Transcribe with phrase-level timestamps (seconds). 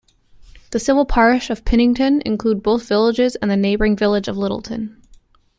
[0.71, 4.95] The civil parish of Pittington includes both villages and the neighbouring village of Littletown.